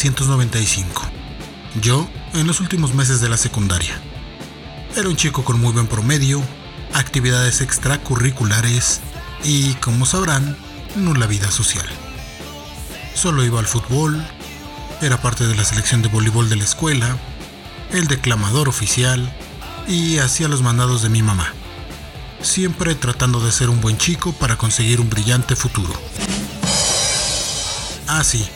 [0.00, 1.02] 1995.
[1.82, 4.00] Yo en los últimos meses de la secundaria.
[4.96, 6.42] Era un chico con muy buen promedio,
[6.94, 9.00] actividades extracurriculares
[9.44, 10.56] y, como sabrán,
[10.96, 11.86] nula vida social.
[13.14, 14.24] Solo iba al fútbol,
[15.02, 17.18] era parte de la selección de voleibol de la escuela,
[17.92, 19.30] el declamador oficial
[19.86, 21.52] y hacía los mandados de mi mamá,
[22.40, 25.92] siempre tratando de ser un buen chico para conseguir un brillante futuro.
[28.08, 28.48] Ah, sí,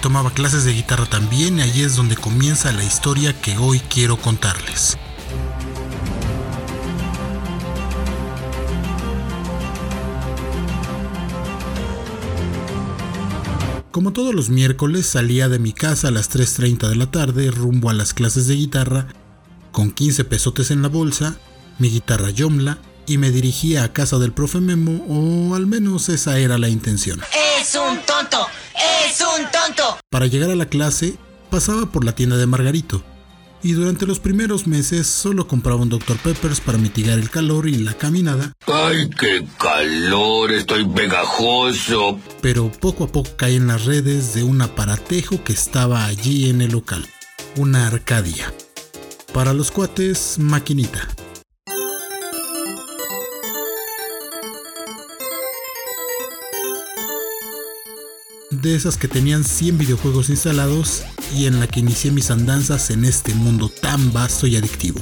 [0.00, 4.16] tomaba clases de guitarra también y allí es donde comienza la historia que hoy quiero
[4.16, 4.96] contarles.
[13.90, 17.90] Como todos los miércoles salía de mi casa a las 3.30 de la tarde rumbo
[17.90, 19.08] a las clases de guitarra,
[19.72, 21.36] con 15 pesotes en la bolsa,
[21.78, 26.38] mi guitarra Yomla, y me dirigía a casa del profe Memo, o al menos esa
[26.38, 27.20] era la intención.
[27.60, 28.17] ¡Es un tonto!
[28.17, 28.17] ¡Es
[29.38, 29.98] un tonto!
[30.10, 31.16] Para llegar a la clase,
[31.50, 33.02] pasaba por la tienda de Margarito,
[33.62, 36.16] y durante los primeros meses solo compraba un Dr.
[36.18, 38.52] Peppers para mitigar el calor y la caminada.
[38.66, 40.52] ¡Ay, qué calor!
[40.52, 42.20] Estoy pegajoso.
[42.40, 46.60] Pero poco a poco caí en las redes de un aparatejo que estaba allí en
[46.60, 47.06] el local.
[47.56, 48.52] Una Arcadia.
[49.32, 51.08] Para los cuates, maquinita.
[58.62, 61.02] De esas que tenían 100 videojuegos instalados
[61.34, 65.00] y en la que inicié mis andanzas en este mundo tan vasto y adictivo.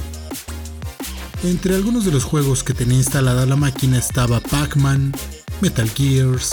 [1.43, 5.13] Entre algunos de los juegos que tenía instalada la máquina estaba Pac-Man,
[5.61, 6.51] Metal Gears,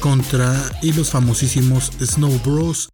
[0.00, 2.88] Contra y los famosísimos Snow Bros.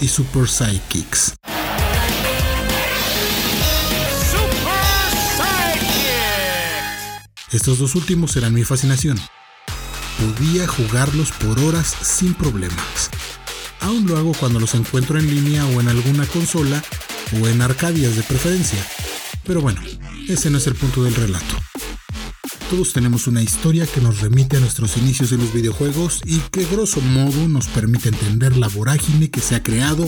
[0.00, 1.37] y Super Sidekicks.
[7.50, 9.18] Estos dos últimos eran mi fascinación.
[10.18, 13.08] Podía jugarlos por horas sin problemas.
[13.80, 16.82] Aún lo hago cuando los encuentro en línea o en alguna consola
[17.40, 18.78] o en arcadias de preferencia.
[19.44, 19.80] Pero bueno,
[20.28, 21.56] ese no es el punto del relato.
[22.68, 26.66] Todos tenemos una historia que nos remite a nuestros inicios en los videojuegos y que
[26.66, 30.06] grosso modo nos permite entender la vorágine que se ha creado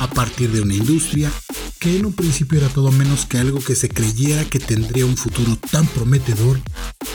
[0.00, 1.30] a partir de una industria
[1.78, 5.16] que en un principio era todo menos que algo que se creyera que tendría un
[5.16, 6.60] futuro tan prometedor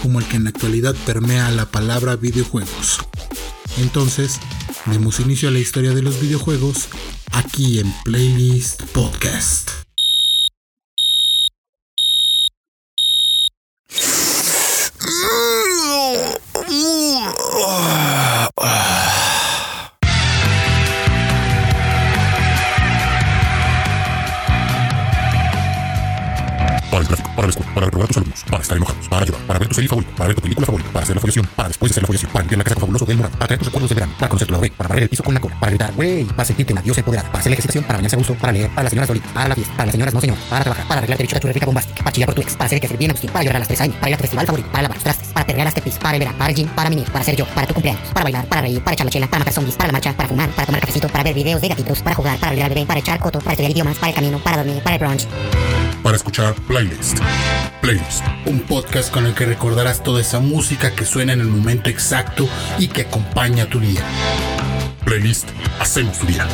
[0.02, 3.00] como el que en la actualidad permea la palabra videojuegos.
[3.78, 4.40] Entonces,
[4.86, 6.88] demos inicio a la historia de los videojuegos
[7.32, 9.93] aquí en Playlist Podcast.
[28.80, 31.94] Tu serie favorita, para ver tu película favorita, para hacer la follación, para después de
[31.94, 33.96] hacer la follación, para limpiar la casa fabuloso del moral, para traer tus recuerdos del
[33.96, 36.24] verano, para conocer tu lado para barrer el piso con la cola, para gritar, güey,
[36.26, 38.70] para sentirte una diosa empoderada, para hacer la ejercitación, para bañarse a gusto, para leer,
[38.70, 40.98] para las señoras solitas, para la fiesta, para las señoras no señor, para trabajar, para
[41.00, 42.98] arreglar derecho a tu rica bombástica, para chillar por tu ex, para hacer que hacer
[42.98, 44.82] bien Agustín, para llorar a las tres años, para ir a tu festival favorito, para
[44.84, 47.26] lavar trastes, para perrear las tepis, para el verano, para el gym, para mimir, para
[47.26, 49.54] ser yo, para tu cumpleaños, para bailar, para reír, para echar la chela, para matar
[49.54, 52.16] zombies, para la marcha, para fumar, para tomar cafecito, para ver videos de gatitos, para
[52.16, 54.98] jugar, para al bebé, para echar coto, para estudiar idiomas, para camino, para dormir, para
[54.98, 55.28] brunch
[56.04, 57.20] para escuchar Playlist.
[57.82, 58.24] Playlist.
[58.46, 62.48] Un podcast con el que recordarás toda esa música que suena en el momento exacto
[62.78, 64.04] y que acompaña tu día.
[65.06, 65.50] Playlist.
[65.80, 66.46] Hacemos tu día.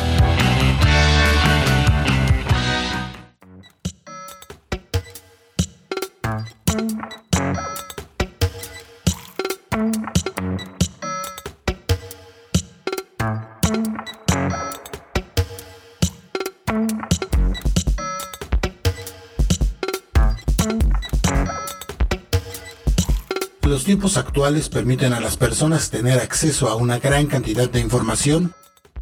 [23.80, 28.52] Los tiempos actuales permiten a las personas tener acceso a una gran cantidad de información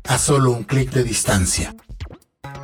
[0.05, 1.75] a solo un clic de distancia.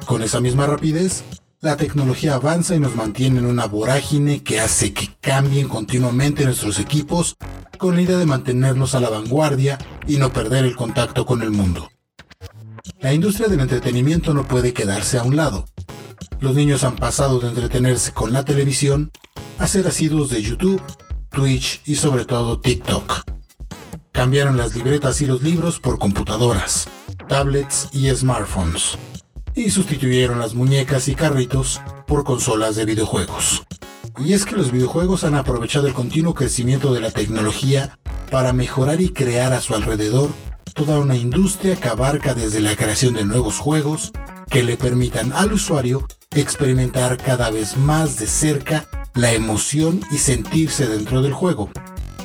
[0.06, 1.24] Con esa misma rapidez,
[1.60, 6.78] la tecnología avanza y nos mantiene en una vorágine que hace que cambien continuamente nuestros
[6.78, 7.34] equipos
[7.78, 11.50] con la idea de mantenernos a la vanguardia y no perder el contacto con el
[11.50, 11.90] mundo.
[13.00, 15.64] La industria del entretenimiento no puede quedarse a un lado.
[16.38, 19.10] Los niños han pasado de entretenerse con la televisión
[19.58, 20.80] a ser asiduos de YouTube
[21.34, 23.24] Twitch y sobre todo TikTok.
[24.12, 26.88] Cambiaron las libretas y los libros por computadoras,
[27.28, 28.96] tablets y smartphones.
[29.54, 33.64] Y sustituyeron las muñecas y carritos por consolas de videojuegos.
[34.18, 37.98] Y es que los videojuegos han aprovechado el continuo crecimiento de la tecnología
[38.30, 40.30] para mejorar y crear a su alrededor
[40.74, 44.12] toda una industria que abarca desde la creación de nuevos juegos
[44.50, 50.88] que le permitan al usuario experimentar cada vez más de cerca la emoción y sentirse
[50.88, 51.70] dentro del juego,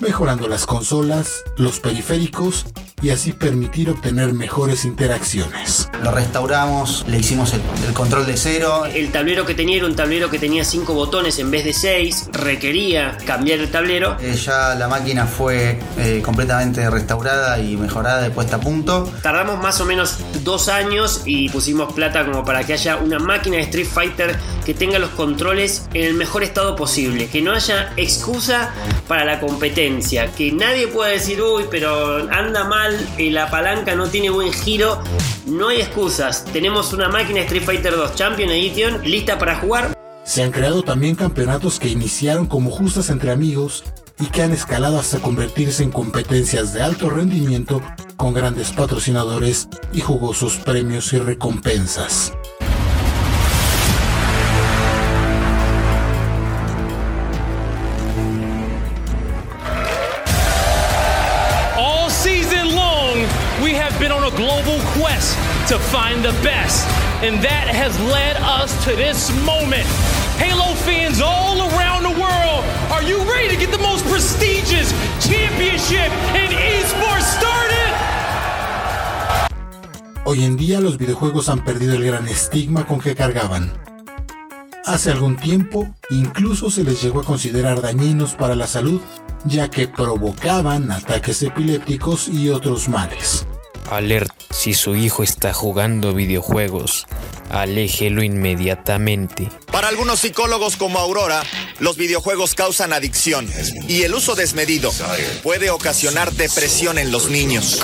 [0.01, 2.65] mejorando las consolas, los periféricos
[3.01, 5.89] y así permitir obtener mejores interacciones.
[6.03, 8.85] Lo restauramos, le hicimos el, el, control de cero.
[8.85, 12.29] El tablero que tenía era un tablero que tenía 5 botones en vez de 6,
[12.31, 14.17] requería cambiar el tablero.
[14.19, 19.11] Eh, ya la máquina fue eh, completamente restaurada y mejorada de puesta a punto.
[19.21, 23.57] Tardamos más o menos dos años y pusimos plata como para que haya una máquina
[23.57, 24.35] de Street Fighter
[24.65, 28.71] que tenga los controles en el mejor estado posible, que no haya excusa
[29.07, 34.07] para la competencia, que nadie pueda decir, uy, pero anda mal, y la palanca no
[34.07, 35.01] tiene buen giro,
[35.45, 36.45] no hay excusas.
[36.45, 39.97] Tenemos una máquina Street Fighter 2 Champion Edition lista para jugar.
[40.23, 43.83] Se han creado también campeonatos que iniciaron como justas entre amigos
[44.19, 47.81] y que han escalado hasta convertirse en competencias de alto rendimiento
[48.17, 52.33] con grandes patrocinadores y jugosos premios y recompensas.
[65.19, 65.37] Quest
[65.67, 66.87] to find the best,
[67.23, 69.85] and that has led us to this moment.
[70.37, 76.09] Halo fans all around the world, are you ready to get the most prestigious championship
[76.35, 77.89] in esports started?
[80.25, 83.73] Hoy en día los videojuegos han perdido el gran estigma con que cargaban.
[84.85, 89.01] Hace algún tiempo incluso se les llegó a considerar dañinos para la salud
[89.45, 93.45] ya que provocaban ataques epilépticos y otros males.
[93.89, 97.05] Alert, si su hijo está jugando videojuegos,
[97.49, 99.49] aléjelo inmediatamente.
[99.71, 101.43] Para algunos psicólogos como Aurora,
[101.79, 103.49] los videojuegos causan adicción
[103.87, 104.91] y el uso desmedido
[105.43, 107.81] puede ocasionar depresión en los niños.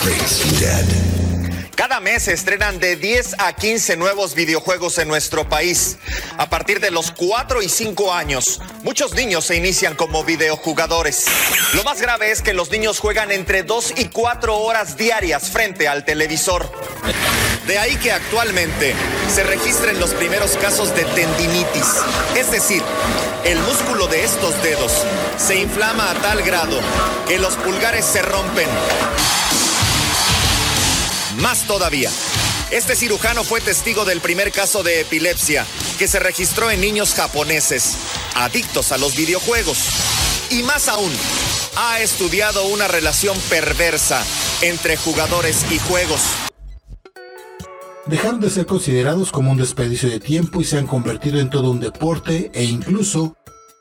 [1.75, 5.97] Cada mes se estrenan de 10 a 15 nuevos videojuegos en nuestro país.
[6.37, 11.25] A partir de los 4 y 5 años, muchos niños se inician como videojugadores.
[11.73, 15.89] Lo más grave es que los niños juegan entre 2 y 4 horas diarias frente
[15.89, 16.71] al televisor.
[17.67, 18.95] De ahí que actualmente
[19.33, 21.87] se registren los primeros casos de tendinitis,
[22.37, 22.83] es decir,
[23.43, 24.93] el músculo de estos dedos
[25.37, 26.79] se inflama a tal grado
[27.27, 28.69] que los pulgares se rompen.
[31.41, 32.09] Más todavía,
[32.71, 35.65] este cirujano fue testigo del primer caso de epilepsia
[35.99, 37.97] que se registró en niños japoneses,
[38.35, 39.77] adictos a los videojuegos.
[40.49, 41.11] Y más aún,
[41.75, 44.23] ha estudiado una relación perversa
[44.61, 46.21] entre jugadores y juegos.
[48.05, 51.71] Dejaron de ser considerados como un desperdicio de tiempo y se han convertido en todo
[51.71, 53.35] un deporte e incluso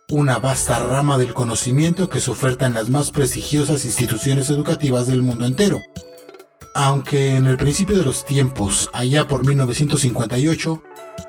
[0.08, 5.22] una vasta rama del conocimiento que se oferta en las más prestigiosas instituciones educativas del
[5.22, 5.80] mundo entero.
[6.76, 10.82] Aunque en el principio de los tiempos, allá por 1958,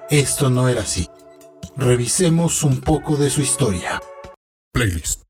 [0.09, 1.07] esto no era así.
[1.77, 4.01] Revisemos un poco de su historia.
[4.74, 5.21] Playlist.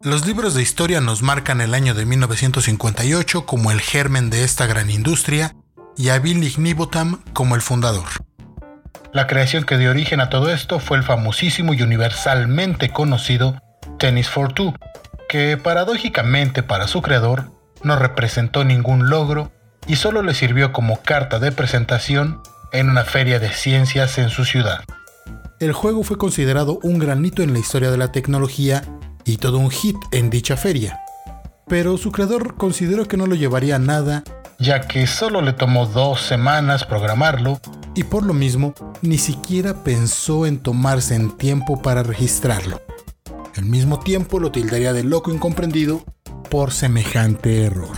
[0.00, 4.66] Los libros de historia nos marcan el año de 1958 como el germen de esta
[4.66, 5.56] gran industria
[5.96, 8.08] y a Bill Ignibotham como el fundador.
[9.12, 13.60] La creación que dio origen a todo esto fue el famosísimo y universalmente conocido
[13.98, 14.74] Tennis for Two,
[15.28, 17.50] que paradójicamente para su creador
[17.82, 19.52] no representó ningún logro
[19.86, 22.40] y solo le sirvió como carta de presentación
[22.72, 24.84] en una feria de ciencias en su ciudad.
[25.60, 28.82] El juego fue considerado un gran hito en la historia de la tecnología
[29.24, 31.00] y todo un hit en dicha feria,
[31.68, 34.24] pero su creador consideró que no lo llevaría a nada
[34.62, 37.60] ya que solo le tomó dos semanas programarlo
[37.94, 42.80] y por lo mismo ni siquiera pensó en tomarse en tiempo para registrarlo.
[43.56, 46.04] Al mismo tiempo lo tildaría de loco incomprendido
[46.48, 47.96] por semejante error.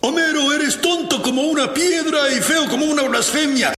[0.00, 3.74] Homero, eres tonto como una piedra y feo como una blasfemia.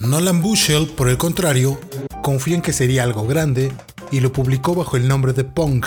[0.00, 1.80] Nolan Bushell, por el contrario,
[2.22, 3.72] confió en que sería algo grande
[4.10, 5.86] y lo publicó bajo el nombre de Pong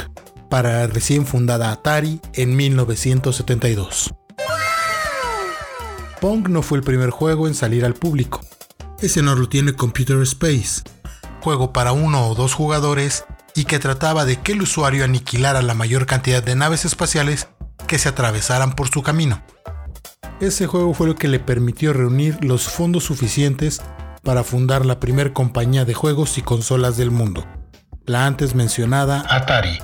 [0.50, 4.14] para la recién fundada Atari en 1972.
[6.20, 8.42] Pong no fue el primer juego en salir al público.
[9.00, 10.84] Ese no lo tiene Computer Space,
[11.42, 13.24] juego para uno o dos jugadores
[13.56, 17.48] y que trataba de que el usuario aniquilara la mayor cantidad de naves espaciales
[17.88, 19.42] que se atravesaran por su camino.
[20.42, 23.82] Ese juego fue lo que le permitió reunir los fondos suficientes
[24.22, 27.46] para fundar la primera compañía de juegos y consolas del mundo,
[28.06, 29.80] la antes mencionada Atari.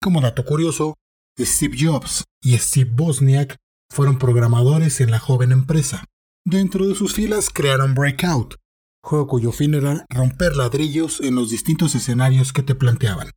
[0.00, 0.94] Como dato curioso,
[1.38, 3.56] Steve Jobs y Steve Bosniak
[3.90, 6.04] fueron programadores en la joven empresa.
[6.44, 8.56] Dentro de sus filas crearon Breakout,
[9.02, 13.30] juego cuyo fin era romper ladrillos en los distintos escenarios que te planteaban.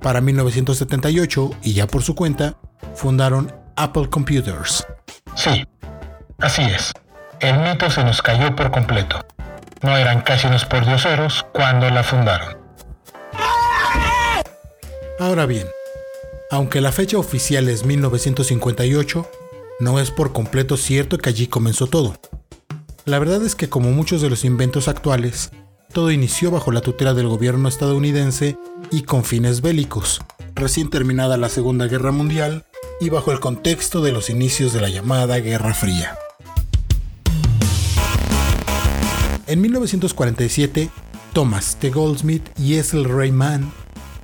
[0.00, 2.58] Para 1978, y ya por su cuenta,
[2.94, 4.86] fundaron Apple Computers.
[5.36, 5.64] Sí,
[6.38, 6.92] así es.
[7.40, 9.20] El mito se nos cayó por completo.
[9.82, 12.56] No eran casi unos pordioseros cuando la fundaron.
[15.18, 15.66] Ahora bien,
[16.50, 19.30] aunque la fecha oficial es 1958,
[19.82, 22.14] no es por completo cierto que allí comenzó todo.
[23.04, 25.50] La verdad es que como muchos de los inventos actuales,
[25.92, 28.56] todo inició bajo la tutela del gobierno estadounidense
[28.92, 30.20] y con fines bélicos,
[30.54, 32.64] recién terminada la Segunda Guerra Mundial
[33.00, 36.16] y bajo el contexto de los inicios de la llamada Guerra Fría.
[39.48, 40.90] En 1947,
[41.32, 41.90] Thomas T.
[41.90, 43.72] Goldsmith y Ethel Ray Mann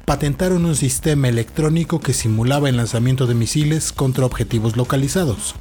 [0.09, 5.55] patentaron un sistema electrónico que simulaba el lanzamiento de misiles contra objetivos localizados.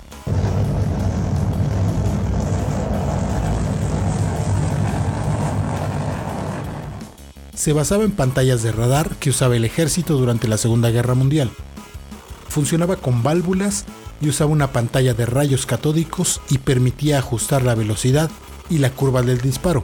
[7.53, 11.51] Se basaba en pantallas de radar que usaba el ejército durante la Segunda Guerra Mundial.
[12.47, 13.83] Funcionaba con válvulas
[14.21, 18.31] y usaba una pantalla de rayos catódicos y permitía ajustar la velocidad
[18.69, 19.83] y la curva del disparo,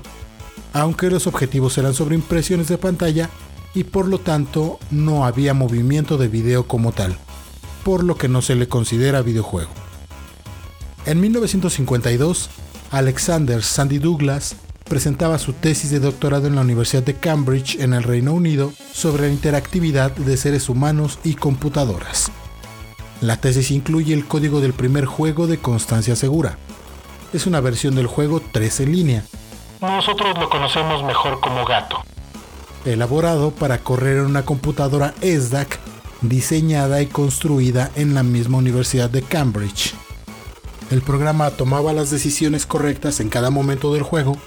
[0.71, 3.29] aunque los objetivos eran sobre impresiones de pantalla
[3.73, 7.17] y por lo tanto no había movimiento de video como tal,
[7.83, 9.71] por lo que no se le considera videojuego.
[11.05, 12.49] En 1952,
[12.91, 18.03] Alexander Sandy Douglas presentaba su tesis de doctorado en la Universidad de Cambridge en el
[18.03, 22.31] Reino Unido sobre la interactividad de seres humanos y computadoras.
[23.21, 26.57] La tesis incluye el código del primer juego de Constancia Segura.
[27.31, 29.25] Es una versión del juego 3 en línea.
[29.81, 32.03] Nosotros lo conocemos mejor como gato.
[32.85, 35.79] Elaborado para correr en una computadora ESDAC
[36.21, 39.93] diseñada y construida en la misma Universidad de Cambridge.
[40.91, 44.37] El programa tomaba las decisiones correctas en cada momento del juego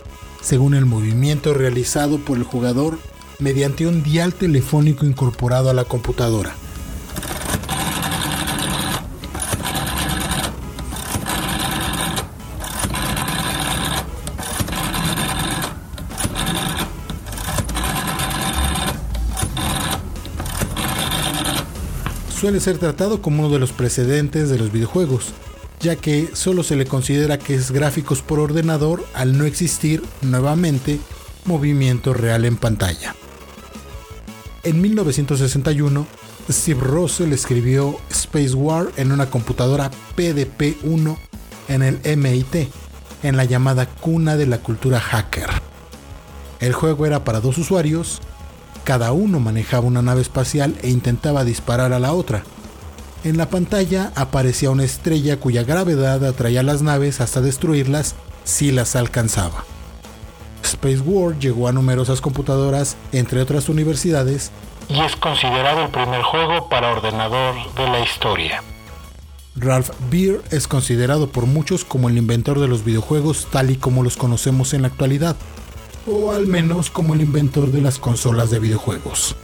[0.43, 2.99] según el movimiento realizado por el jugador
[3.39, 6.55] mediante un dial telefónico incorporado a la computadora.
[22.39, 25.33] Suele ser tratado como uno de los precedentes de los videojuegos,
[25.81, 31.01] ya que solo se le considera que es gráficos por ordenador al no existir, nuevamente,
[31.47, 33.15] movimiento real en pantalla.
[34.65, 36.07] En 1961,
[36.51, 41.17] Steve Russell escribió Space War en una computadora PDP-1
[41.69, 42.69] en el MIT,
[43.23, 45.49] en la llamada cuna de la cultura hacker.
[46.61, 48.21] El juego era para dos usuarios,
[48.87, 52.45] cada uno manejaba una nave espacial e intentaba disparar a la otra.
[53.25, 58.15] En la pantalla aparecía una estrella cuya gravedad atraía las naves hasta destruirlas
[58.45, 59.65] si las alcanzaba.
[60.63, 64.53] Space War llegó a numerosas computadoras, entre otras universidades,
[64.89, 68.63] y es considerado el primer juego para ordenador de la historia.
[69.57, 74.05] Ralph Beer es considerado por muchos como el inventor de los videojuegos tal y como
[74.05, 75.35] los conocemos en la actualidad,
[76.07, 79.37] o al menos como el inventor de las consolas de videojuegos.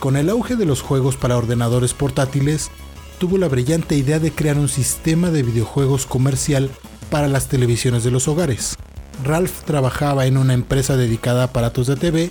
[0.00, 2.70] Con el auge de los juegos para ordenadores portátiles,
[3.18, 6.70] tuvo la brillante idea de crear un sistema de videojuegos comercial
[7.10, 8.76] para las televisiones de los hogares.
[9.24, 12.30] Ralph trabajaba en una empresa dedicada a aparatos de TV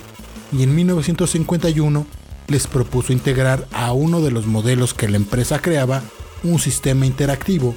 [0.52, 2.06] y en 1951
[2.48, 6.02] les propuso integrar a uno de los modelos que la empresa creaba
[6.42, 7.74] un sistema interactivo.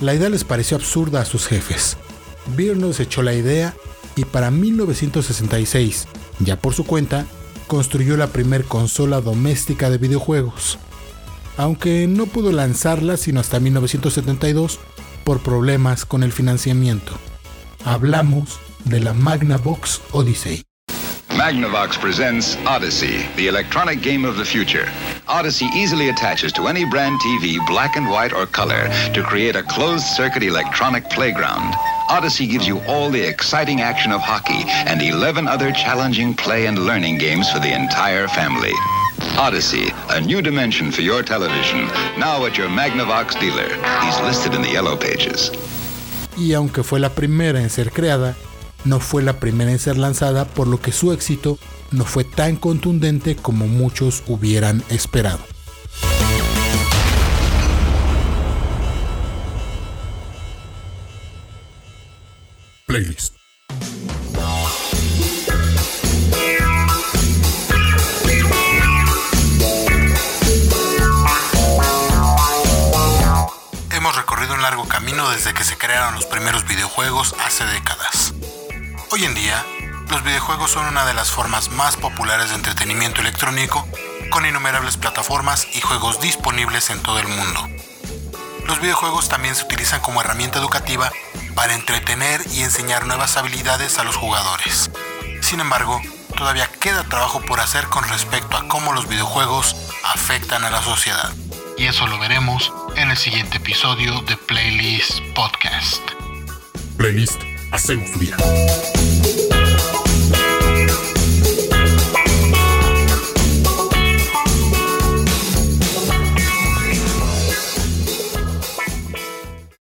[0.00, 1.96] La idea les pareció absurda a sus jefes.
[2.56, 3.76] Beer echó la idea
[4.16, 6.08] y para 1966,
[6.40, 7.26] ya por su cuenta,
[7.66, 10.78] construyó la primer consola doméstica de videojuegos,
[11.56, 14.78] aunque no pudo lanzarla sino hasta 1972
[15.24, 17.12] por problemas con el financiamiento.
[17.84, 20.62] Hablamos de la Magnavox Odyssey.
[21.30, 24.86] Magnavox presents Odyssey, the electronic game of the future.
[25.26, 29.62] Odyssey easily attaches to any brand TV, black and white or color, to create a
[29.62, 31.74] closed circuit electronic playground.
[32.12, 36.78] Odyssey gives you all the exciting action of hockey and 11 other challenging play and
[36.78, 38.74] learning games for the entire family.
[39.38, 41.86] Odyssey, a new dimension for your television,
[42.18, 43.66] now at your Magnavox dealer.
[44.04, 45.50] He's listed in the yellow pages.
[46.36, 48.36] Y aunque fue la primera en ser creada,
[48.84, 51.58] no fue la primera en ser lanzada, por lo que su éxito
[51.92, 55.51] no fue tan contundente como muchos hubieran esperado.
[73.92, 78.34] Hemos recorrido un largo camino desde que se crearon los primeros videojuegos hace décadas.
[79.10, 79.64] Hoy en día,
[80.10, 83.88] los videojuegos son una de las formas más populares de entretenimiento electrónico,
[84.30, 87.71] con innumerables plataformas y juegos disponibles en todo el mundo.
[88.66, 91.12] Los videojuegos también se utilizan como herramienta educativa
[91.54, 94.90] para entretener y enseñar nuevas habilidades a los jugadores.
[95.40, 96.00] Sin embargo,
[96.36, 101.32] todavía queda trabajo por hacer con respecto a cómo los videojuegos afectan a la sociedad.
[101.76, 106.02] Y eso lo veremos en el siguiente episodio de Playlist Podcast.
[106.96, 107.40] Playlist,
[107.72, 109.01] hacemos tu.